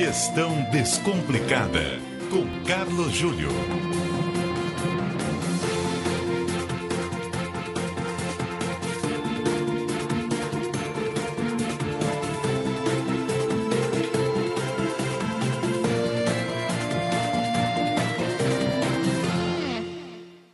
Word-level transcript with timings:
Gestão 0.00 0.62
Descomplicada, 0.70 2.00
com 2.30 2.64
Carlos 2.64 3.12
Júlio. 3.12 3.50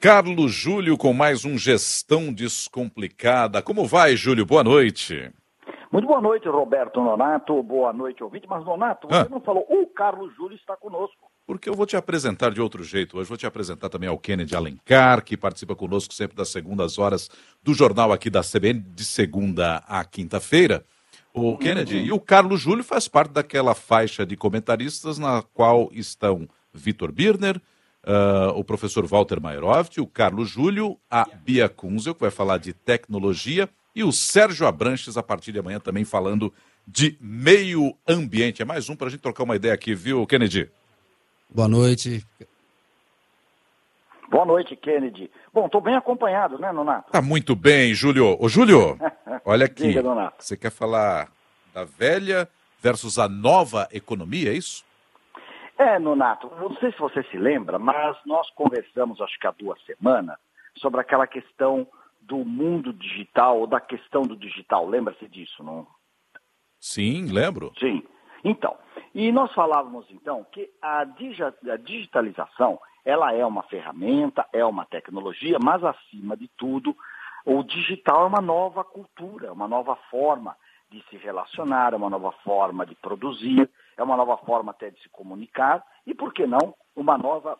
Carlos 0.00 0.52
Júlio 0.52 0.98
com 0.98 1.12
mais 1.12 1.44
um 1.44 1.56
Gestão 1.56 2.32
Descomplicada. 2.32 3.62
Como 3.62 3.86
vai, 3.86 4.16
Júlio? 4.16 4.44
Boa 4.44 4.64
noite. 4.64 5.30
Muito 5.92 6.06
boa 6.06 6.20
noite, 6.20 6.48
Roberto 6.48 7.00
Nonato. 7.00 7.62
Boa 7.62 7.92
noite, 7.92 8.22
ouvinte. 8.22 8.46
Mas, 8.48 8.64
Nonato, 8.64 9.06
você 9.06 9.20
ah. 9.20 9.28
não 9.30 9.40
falou, 9.40 9.64
o 9.68 9.86
Carlos 9.86 10.34
Júlio 10.34 10.56
está 10.56 10.76
conosco. 10.76 11.30
Porque 11.46 11.68
eu 11.68 11.74
vou 11.74 11.86
te 11.86 11.96
apresentar 11.96 12.50
de 12.50 12.60
outro 12.60 12.82
jeito. 12.82 13.18
Hoje 13.18 13.28
vou 13.28 13.38
te 13.38 13.46
apresentar 13.46 13.88
também 13.88 14.08
ao 14.08 14.18
Kennedy 14.18 14.56
Alencar, 14.56 15.24
que 15.24 15.36
participa 15.36 15.76
conosco 15.76 16.12
sempre 16.12 16.36
das 16.36 16.48
segundas 16.48 16.98
horas 16.98 17.30
do 17.62 17.72
jornal 17.72 18.12
aqui 18.12 18.28
da 18.28 18.42
CBN, 18.42 18.80
de 18.80 19.04
segunda 19.04 19.76
a 19.86 20.04
quinta-feira. 20.04 20.84
O 21.32 21.50
uhum. 21.50 21.56
Kennedy 21.56 21.98
e 21.98 22.12
o 22.12 22.18
Carlos 22.18 22.60
Júlio 22.60 22.82
faz 22.82 23.06
parte 23.06 23.30
daquela 23.32 23.74
faixa 23.74 24.26
de 24.26 24.36
comentaristas 24.36 25.18
na 25.18 25.42
qual 25.54 25.90
estão 25.92 26.48
Vitor 26.72 27.12
Birner, 27.12 27.60
uh, 28.04 28.50
o 28.56 28.64
professor 28.64 29.06
Walter 29.06 29.40
Mairoft, 29.40 29.98
o 29.98 30.06
Carlos 30.06 30.48
Júlio, 30.48 30.98
a 31.10 31.26
Bia 31.44 31.68
Kunzel, 31.68 32.14
que 32.14 32.22
vai 32.22 32.30
falar 32.30 32.58
de 32.58 32.72
tecnologia, 32.72 33.68
e 33.96 34.04
o 34.04 34.12
Sérgio 34.12 34.66
Abranches, 34.66 35.16
a 35.16 35.22
partir 35.22 35.52
de 35.52 35.58
amanhã, 35.58 35.80
também 35.80 36.04
falando 36.04 36.52
de 36.86 37.16
meio 37.18 37.96
ambiente. 38.06 38.60
É 38.60 38.64
mais 38.64 38.90
um 38.90 38.94
para 38.94 39.06
a 39.06 39.10
gente 39.10 39.22
trocar 39.22 39.44
uma 39.44 39.56
ideia 39.56 39.72
aqui, 39.72 39.94
viu, 39.94 40.26
Kennedy? 40.26 40.70
Boa 41.48 41.66
noite. 41.66 42.22
Boa 44.28 44.44
noite, 44.44 44.76
Kennedy. 44.76 45.30
Bom, 45.50 45.64
estou 45.64 45.80
bem 45.80 45.94
acompanhado, 45.94 46.58
né, 46.58 46.70
Nonato? 46.72 47.10
Tá 47.10 47.22
muito 47.22 47.56
bem, 47.56 47.94
Júlio. 47.94 48.36
Ô, 48.38 48.50
Júlio, 48.50 48.98
olha 49.46 49.64
aqui. 49.64 49.84
Diga, 49.84 50.02
Nonato. 50.02 50.44
Você 50.44 50.58
quer 50.58 50.70
falar 50.70 51.32
da 51.72 51.84
velha 51.84 52.46
versus 52.82 53.18
a 53.18 53.26
nova 53.26 53.88
economia, 53.90 54.50
é 54.50 54.54
isso? 54.54 54.84
É, 55.78 55.98
Nonato, 55.98 56.52
não 56.60 56.76
sei 56.76 56.92
se 56.92 56.98
você 56.98 57.22
se 57.24 57.38
lembra, 57.38 57.78
mas 57.78 58.14
nós 58.26 58.50
conversamos, 58.50 59.22
acho 59.22 59.38
que 59.38 59.46
há 59.46 59.52
duas 59.52 59.80
semanas, 59.86 60.36
sobre 60.76 61.00
aquela 61.00 61.26
questão 61.26 61.86
do 62.26 62.38
mundo 62.44 62.92
digital, 62.92 63.60
ou 63.60 63.66
da 63.66 63.80
questão 63.80 64.22
do 64.22 64.36
digital. 64.36 64.86
Lembra-se 64.86 65.28
disso, 65.28 65.62
não? 65.62 65.86
Sim, 66.80 67.26
lembro. 67.32 67.72
Sim. 67.78 68.02
Então, 68.44 68.76
e 69.14 69.32
nós 69.32 69.52
falávamos 69.54 70.06
então 70.10 70.44
que 70.52 70.70
a, 70.80 71.04
digitalização, 71.78 72.78
ela 73.04 73.32
é 73.32 73.44
uma 73.44 73.62
ferramenta, 73.64 74.46
é 74.52 74.64
uma 74.64 74.84
tecnologia, 74.84 75.58
mas 75.62 75.82
acima 75.82 76.36
de 76.36 76.48
tudo, 76.56 76.96
o 77.44 77.62
digital 77.62 78.24
é 78.24 78.26
uma 78.26 78.40
nova 78.40 78.84
cultura, 78.84 79.52
uma 79.52 79.68
nova 79.68 79.96
forma 80.10 80.56
de 80.90 81.02
se 81.08 81.16
relacionar, 81.16 81.92
é 81.92 81.96
uma 81.96 82.10
nova 82.10 82.32
forma 82.44 82.86
de 82.86 82.94
produzir, 82.94 83.68
é 83.96 84.02
uma 84.02 84.16
nova 84.16 84.36
forma 84.38 84.70
até 84.70 84.90
de 84.90 85.00
se 85.00 85.08
comunicar 85.08 85.84
e, 86.06 86.14
por 86.14 86.32
que 86.32 86.46
não, 86.46 86.74
uma 86.94 87.16
nova 87.16 87.58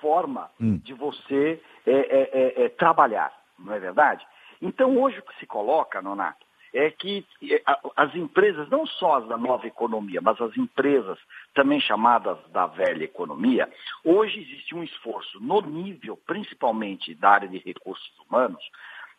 forma 0.00 0.50
hum. 0.60 0.78
de 0.78 0.92
você 0.92 1.60
é, 1.86 1.92
é, 1.92 2.30
é, 2.32 2.64
é, 2.64 2.68
trabalhar, 2.68 3.32
não 3.64 3.74
é 3.74 3.78
verdade? 3.78 4.26
Então, 4.60 4.96
hoje 5.00 5.18
o 5.18 5.22
que 5.22 5.38
se 5.38 5.46
coloca, 5.46 6.00
Nonato, 6.00 6.46
é 6.74 6.90
que 6.90 7.26
é, 7.42 7.62
as 7.96 8.14
empresas, 8.14 8.68
não 8.70 8.86
só 8.86 9.18
as 9.18 9.28
da 9.28 9.36
nova 9.36 9.66
economia, 9.66 10.20
mas 10.22 10.40
as 10.40 10.56
empresas 10.56 11.18
também 11.54 11.80
chamadas 11.80 12.38
da 12.50 12.66
velha 12.66 13.04
economia, 13.04 13.68
hoje 14.04 14.40
existe 14.40 14.74
um 14.74 14.82
esforço 14.82 15.38
no 15.40 15.60
nível, 15.60 16.18
principalmente 16.26 17.14
da 17.14 17.30
área 17.30 17.48
de 17.48 17.58
recursos 17.58 18.10
humanos, 18.20 18.62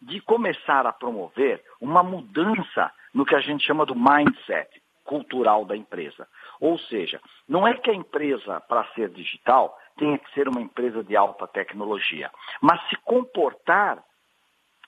de 0.01 0.19
começar 0.21 0.85
a 0.85 0.93
promover 0.93 1.63
uma 1.79 2.01
mudança 2.01 2.91
no 3.13 3.25
que 3.25 3.35
a 3.35 3.39
gente 3.39 3.65
chama 3.65 3.85
do 3.85 3.95
mindset 3.95 4.81
cultural 5.03 5.65
da 5.65 5.75
empresa. 5.75 6.27
Ou 6.59 6.77
seja, 6.79 7.21
não 7.47 7.67
é 7.67 7.73
que 7.75 7.89
a 7.89 7.93
empresa, 7.93 8.59
para 8.61 8.85
ser 8.93 9.09
digital, 9.09 9.77
tenha 9.97 10.17
que 10.17 10.33
ser 10.33 10.47
uma 10.47 10.61
empresa 10.61 11.03
de 11.03 11.15
alta 11.15 11.47
tecnologia, 11.47 12.31
mas 12.61 12.81
se 12.89 12.95
comportar 12.97 14.03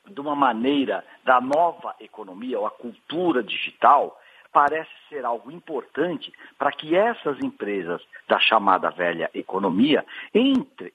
de 0.07 0.19
uma 0.21 0.35
maneira 0.35 1.03
da 1.23 1.39
nova 1.41 1.95
economia 1.99 2.59
ou 2.59 2.65
a 2.65 2.71
cultura 2.71 3.43
digital 3.43 4.19
parece 4.51 4.91
ser 5.09 5.25
algo 5.25 5.51
importante 5.51 6.31
para 6.57 6.71
que 6.71 6.95
essas 6.95 7.37
empresas 7.43 8.01
da 8.27 8.39
chamada 8.39 8.89
velha 8.89 9.29
economia 9.33 10.05
entrem 10.33 10.93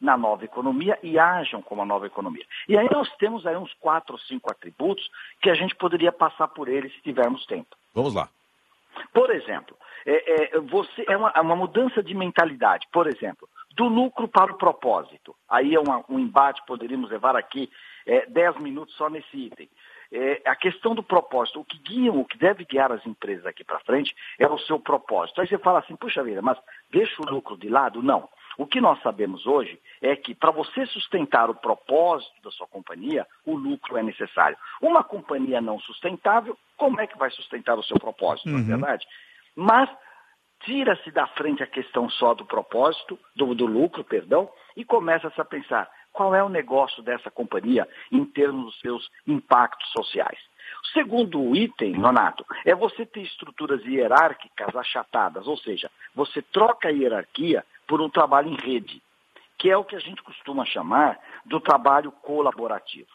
na 0.00 0.16
nova 0.16 0.44
economia 0.44 0.98
e 1.02 1.18
ajam 1.18 1.60
como 1.60 1.82
a 1.82 1.86
nova 1.86 2.06
economia. 2.06 2.44
E 2.68 2.76
aí 2.76 2.88
nós 2.90 3.10
temos 3.16 3.46
aí 3.46 3.56
uns 3.56 3.72
quatro 3.74 4.14
ou 4.14 4.18
cinco 4.18 4.50
atributos 4.50 5.08
que 5.42 5.50
a 5.50 5.54
gente 5.54 5.74
poderia 5.74 6.10
passar 6.10 6.48
por 6.48 6.68
eles 6.68 6.92
se 6.94 7.02
tivermos 7.02 7.44
tempo. 7.46 7.76
Vamos 7.94 8.14
lá. 8.14 8.28
Por 9.12 9.30
exemplo, 9.30 9.76
é, 10.06 10.56
é, 10.56 10.60
você, 10.60 11.04
é 11.08 11.16
uma, 11.16 11.30
é 11.34 11.40
uma, 11.40 11.56
mudança 11.56 12.02
de 12.02 12.14
mentalidade. 12.14 12.86
Por 12.92 13.06
exemplo, 13.06 13.48
do 13.74 13.84
lucro 13.84 14.28
para 14.28 14.52
o 14.52 14.58
propósito. 14.58 15.34
Aí 15.48 15.74
é 15.74 15.80
uma, 15.80 16.04
um 16.08 16.18
embate, 16.18 16.62
poderíamos 16.66 17.10
levar 17.10 17.36
aqui 17.36 17.70
é, 18.06 18.26
dez 18.26 18.56
minutos 18.58 18.94
só 18.96 19.08
nesse 19.08 19.36
item. 19.36 19.68
É, 20.12 20.42
a 20.44 20.56
questão 20.56 20.92
do 20.92 21.04
propósito, 21.04 21.60
o 21.60 21.64
que 21.64 21.78
guia, 21.78 22.12
o 22.12 22.24
que 22.24 22.36
deve 22.36 22.64
guiar 22.64 22.90
as 22.90 23.06
empresas 23.06 23.46
aqui 23.46 23.62
para 23.62 23.78
frente 23.80 24.14
é 24.38 24.46
o 24.46 24.58
seu 24.58 24.78
propósito. 24.80 25.40
Aí 25.40 25.46
você 25.46 25.56
fala 25.58 25.78
assim, 25.78 25.94
puxa 25.94 26.22
vida, 26.24 26.42
mas 26.42 26.58
deixa 26.90 27.22
o 27.22 27.30
lucro 27.30 27.56
de 27.56 27.68
lado? 27.68 28.02
Não. 28.02 28.28
O 28.58 28.66
que 28.66 28.80
nós 28.80 29.00
sabemos 29.02 29.46
hoje 29.46 29.80
é 30.02 30.16
que 30.16 30.34
para 30.34 30.50
você 30.50 30.84
sustentar 30.86 31.48
o 31.48 31.54
propósito 31.54 32.42
da 32.42 32.50
sua 32.50 32.66
companhia, 32.66 33.24
o 33.46 33.54
lucro 33.54 33.96
é 33.96 34.02
necessário. 34.02 34.58
Uma 34.82 35.04
companhia 35.04 35.60
não 35.60 35.78
sustentável, 35.78 36.58
como 36.76 37.00
é 37.00 37.06
que 37.06 37.16
vai 37.16 37.30
sustentar 37.30 37.78
o 37.78 37.82
seu 37.84 37.98
propósito, 37.98 38.48
uhum. 38.48 38.58
não 38.58 38.60
é 38.60 38.64
verdade? 38.64 39.06
Mas 39.54 39.88
tira-se 40.60 41.10
da 41.10 41.26
frente 41.28 41.62
a 41.62 41.66
questão 41.66 42.08
só 42.10 42.34
do 42.34 42.44
propósito, 42.44 43.18
do, 43.34 43.54
do 43.54 43.66
lucro, 43.66 44.04
perdão, 44.04 44.50
e 44.76 44.84
começa-se 44.84 45.40
a 45.40 45.44
pensar 45.44 45.90
qual 46.12 46.34
é 46.34 46.42
o 46.42 46.48
negócio 46.48 47.02
dessa 47.02 47.30
companhia 47.30 47.88
em 48.10 48.24
termos 48.24 48.66
dos 48.66 48.80
seus 48.80 49.10
impactos 49.26 49.90
sociais. 49.92 50.38
O 50.82 50.86
segundo 50.88 51.54
item, 51.56 51.92
Nonato, 51.92 52.44
é 52.64 52.74
você 52.74 53.04
ter 53.04 53.22
estruturas 53.22 53.84
hierárquicas 53.84 54.74
achatadas, 54.74 55.46
ou 55.46 55.56
seja, 55.56 55.90
você 56.14 56.42
troca 56.42 56.88
a 56.88 56.92
hierarquia 56.92 57.64
por 57.86 58.00
um 58.00 58.08
trabalho 58.08 58.50
em 58.50 58.56
rede, 58.56 59.02
que 59.58 59.70
é 59.70 59.76
o 59.76 59.84
que 59.84 59.96
a 59.96 60.00
gente 60.00 60.22
costuma 60.22 60.64
chamar 60.64 61.18
do 61.44 61.60
trabalho 61.60 62.12
colaborativo. 62.12 63.08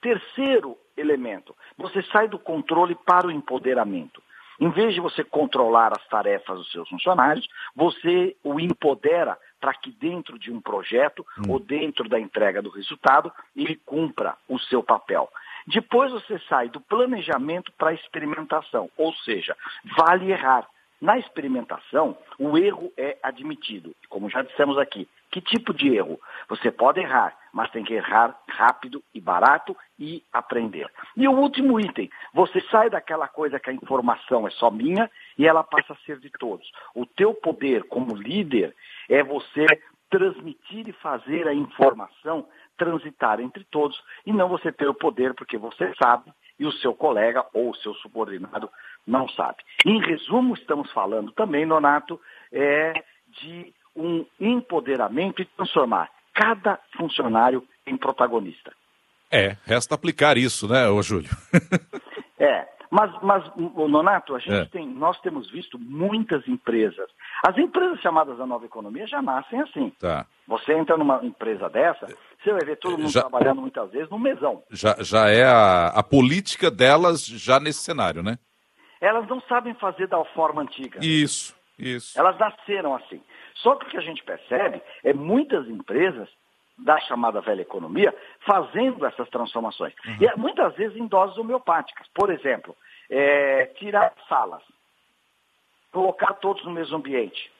Terceiro 0.00 0.76
elemento, 0.96 1.56
você 1.76 2.02
sai 2.04 2.28
do 2.28 2.38
controle 2.38 2.94
para 2.94 3.26
o 3.26 3.32
empoderamento. 3.32 4.22
Em 4.60 4.70
vez 4.70 4.94
de 4.94 5.00
você 5.00 5.22
controlar 5.22 5.92
as 5.92 6.06
tarefas 6.08 6.58
dos 6.58 6.70
seus 6.72 6.88
funcionários, 6.88 7.48
você 7.76 8.36
o 8.42 8.58
empodera 8.58 9.38
para 9.60 9.74
que 9.74 9.90
dentro 9.90 10.38
de 10.38 10.52
um 10.52 10.60
projeto 10.60 11.26
hum. 11.38 11.52
ou 11.52 11.58
dentro 11.58 12.08
da 12.08 12.18
entrega 12.18 12.62
do 12.62 12.70
resultado, 12.70 13.32
ele 13.56 13.76
cumpra 13.86 14.36
o 14.48 14.58
seu 14.58 14.82
papel. 14.82 15.28
Depois 15.66 16.10
você 16.12 16.38
sai 16.48 16.68
do 16.68 16.80
planejamento 16.80 17.70
para 17.72 17.90
a 17.90 17.94
experimentação, 17.94 18.90
ou 18.96 19.12
seja, 19.14 19.56
vale 19.96 20.30
errar. 20.30 20.66
Na 21.00 21.16
experimentação, 21.16 22.18
o 22.38 22.58
erro 22.58 22.92
é 22.96 23.16
admitido, 23.22 23.94
como 24.08 24.28
já 24.28 24.42
dissemos 24.42 24.76
aqui. 24.78 25.06
Que 25.30 25.40
tipo 25.40 25.72
de 25.72 25.94
erro? 25.94 26.18
Você 26.48 26.72
pode 26.72 27.00
errar, 27.00 27.36
mas 27.58 27.72
tem 27.72 27.82
que 27.82 27.94
errar 27.94 28.38
rápido 28.48 29.02
e 29.12 29.20
barato 29.20 29.76
e 29.98 30.22
aprender. 30.32 30.88
E 31.16 31.26
o 31.26 31.32
último 31.32 31.80
item, 31.80 32.08
você 32.32 32.60
sai 32.70 32.88
daquela 32.88 33.26
coisa 33.26 33.58
que 33.58 33.68
a 33.68 33.72
informação 33.72 34.46
é 34.46 34.50
só 34.50 34.70
minha 34.70 35.10
e 35.36 35.44
ela 35.44 35.64
passa 35.64 35.92
a 35.92 35.96
ser 36.06 36.20
de 36.20 36.30
todos. 36.30 36.70
O 36.94 37.04
teu 37.04 37.34
poder 37.34 37.82
como 37.88 38.14
líder 38.14 38.76
é 39.08 39.24
você 39.24 39.66
transmitir 40.08 40.88
e 40.88 40.92
fazer 40.92 41.48
a 41.48 41.52
informação 41.52 42.46
transitar 42.76 43.40
entre 43.40 43.64
todos 43.64 44.00
e 44.24 44.32
não 44.32 44.48
você 44.48 44.70
ter 44.70 44.88
o 44.88 44.94
poder 44.94 45.34
porque 45.34 45.58
você 45.58 45.92
sabe 46.00 46.32
e 46.60 46.64
o 46.64 46.70
seu 46.74 46.94
colega 46.94 47.44
ou 47.52 47.70
o 47.70 47.76
seu 47.78 47.92
subordinado 47.94 48.70
não 49.04 49.28
sabe. 49.30 49.64
Em 49.84 49.98
resumo, 49.98 50.54
estamos 50.54 50.92
falando 50.92 51.32
também, 51.32 51.66
Nonato, 51.66 52.20
é, 52.52 52.92
de 53.26 53.74
um 53.96 54.24
empoderamento 54.38 55.42
e 55.42 55.44
transformar 55.44 56.08
cada 56.38 56.78
funcionário 56.96 57.66
em 57.84 57.96
protagonista. 57.96 58.72
É, 59.30 59.56
resta 59.66 59.96
aplicar 59.96 60.38
isso, 60.38 60.68
né, 60.68 60.88
ô 60.88 61.02
Júlio? 61.02 61.28
é, 62.38 62.66
mas, 62.90 63.10
mas 63.22 63.44
Nonato, 63.56 64.36
a 64.36 64.38
gente 64.38 64.54
é. 64.54 64.64
tem, 64.66 64.88
nós 64.88 65.20
temos 65.20 65.50
visto 65.50 65.78
muitas 65.78 66.46
empresas. 66.46 67.10
As 67.46 67.58
empresas 67.58 68.00
chamadas 68.00 68.38
da 68.38 68.46
nova 68.46 68.64
economia 68.64 69.06
já 69.06 69.20
nascem 69.20 69.60
assim. 69.60 69.90
Tá. 69.98 70.24
Você 70.46 70.72
entra 70.72 70.96
numa 70.96 71.22
empresa 71.24 71.68
dessa, 71.68 72.06
você 72.42 72.52
vai 72.52 72.64
ver 72.64 72.76
todo 72.76 72.96
mundo 72.96 73.10
já, 73.10 73.22
trabalhando 73.22 73.60
muitas 73.60 73.90
vezes 73.90 74.08
no 74.08 74.18
mesão. 74.18 74.62
Já, 74.70 74.96
já 75.00 75.28
é 75.28 75.44
a, 75.44 75.88
a 75.88 76.02
política 76.04 76.70
delas 76.70 77.26
já 77.26 77.58
nesse 77.58 77.80
cenário, 77.80 78.22
né? 78.22 78.38
Elas 79.00 79.28
não 79.28 79.40
sabem 79.42 79.74
fazer 79.74 80.06
da 80.06 80.24
forma 80.26 80.62
antiga. 80.62 81.00
Isso. 81.02 81.58
Isso. 81.78 82.18
Elas 82.18 82.36
nasceram 82.38 82.94
assim. 82.94 83.20
Só 83.62 83.74
que 83.74 83.86
o 83.86 83.88
que 83.88 83.96
a 83.96 84.02
gente 84.02 84.22
percebe 84.22 84.82
é 85.04 85.12
muitas 85.12 85.68
empresas 85.68 86.28
da 86.78 86.98
chamada 87.00 87.40
velha 87.40 87.62
economia 87.62 88.14
fazendo 88.46 89.04
essas 89.04 89.28
transformações. 89.30 89.92
Uhum. 90.06 90.16
E 90.20 90.36
muitas 90.38 90.74
vezes 90.76 90.96
em 90.96 91.06
doses 91.06 91.36
homeopáticas. 91.36 92.06
Por 92.14 92.30
exemplo, 92.30 92.76
é, 93.10 93.66
tirar 93.78 94.12
salas, 94.28 94.62
colocar 95.92 96.34
todos 96.34 96.64
no 96.64 96.70
mesmo 96.70 96.96
ambiente, 96.96 97.50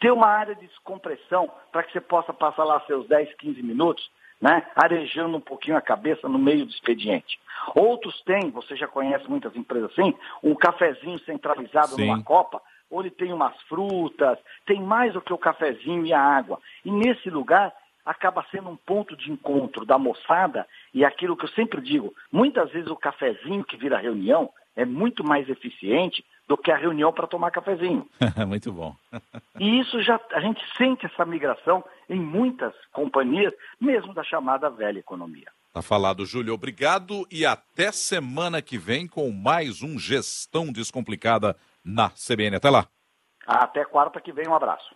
ter 0.00 0.10
uma 0.10 0.28
área 0.28 0.54
de 0.54 0.66
descompressão 0.66 1.50
para 1.72 1.82
que 1.82 1.92
você 1.92 2.00
possa 2.00 2.32
passar 2.32 2.64
lá 2.64 2.80
seus 2.86 3.06
10, 3.08 3.34
15 3.34 3.62
minutos, 3.62 4.10
né, 4.40 4.66
arejando 4.76 5.36
um 5.36 5.40
pouquinho 5.40 5.76
a 5.76 5.82
cabeça 5.82 6.28
no 6.28 6.38
meio 6.38 6.64
do 6.64 6.70
expediente. 6.70 7.38
Outros 7.74 8.22
têm, 8.22 8.50
você 8.50 8.76
já 8.76 8.86
conhece 8.86 9.28
muitas 9.28 9.54
empresas 9.56 9.90
assim, 9.90 10.16
um 10.42 10.54
cafezinho 10.54 11.18
centralizado 11.20 11.96
Sim. 11.96 12.06
numa 12.06 12.22
copa, 12.22 12.62
onde 12.90 13.10
tem 13.10 13.32
umas 13.32 13.54
frutas, 13.62 14.38
tem 14.66 14.80
mais 14.80 15.12
do 15.12 15.20
que 15.20 15.32
o 15.32 15.38
cafezinho 15.38 16.06
e 16.06 16.12
a 16.12 16.20
água. 16.20 16.58
E 16.84 16.90
nesse 16.90 17.30
lugar 17.30 17.72
acaba 18.04 18.44
sendo 18.50 18.70
um 18.70 18.76
ponto 18.76 19.14
de 19.16 19.30
encontro 19.30 19.84
da 19.84 19.98
moçada 19.98 20.66
e 20.94 21.04
aquilo 21.04 21.36
que 21.36 21.44
eu 21.44 21.50
sempre 21.50 21.80
digo, 21.82 22.14
muitas 22.32 22.70
vezes 22.70 22.90
o 22.90 22.96
cafezinho 22.96 23.64
que 23.64 23.76
vira 23.76 23.98
reunião 23.98 24.50
é 24.74 24.84
muito 24.84 25.24
mais 25.24 25.48
eficiente 25.48 26.24
do 26.46 26.56
que 26.56 26.70
a 26.70 26.76
reunião 26.76 27.12
para 27.12 27.26
tomar 27.26 27.50
cafezinho. 27.50 28.08
muito 28.46 28.72
bom. 28.72 28.96
e 29.60 29.80
isso 29.80 30.00
já 30.02 30.18
a 30.32 30.40
gente 30.40 30.62
sente 30.76 31.04
essa 31.04 31.26
migração 31.26 31.84
em 32.08 32.18
muitas 32.18 32.72
companhias, 32.92 33.52
mesmo 33.78 34.14
da 34.14 34.22
chamada 34.22 34.70
velha 34.70 35.00
economia. 35.00 35.48
Tá 35.74 35.82
falado, 35.82 36.24
Júlio. 36.24 36.54
Obrigado 36.54 37.26
e 37.30 37.44
até 37.44 37.92
semana 37.92 38.62
que 38.62 38.78
vem 38.78 39.06
com 39.06 39.30
mais 39.30 39.82
um 39.82 39.98
Gestão 39.98 40.72
Descomplicada 40.72 41.54
na 41.88 42.10
CBN. 42.10 42.56
Até 42.56 42.70
lá. 42.70 42.86
Até 43.46 43.84
quarta 43.84 44.20
que 44.20 44.32
vem. 44.32 44.46
Um 44.46 44.54
abraço. 44.54 44.84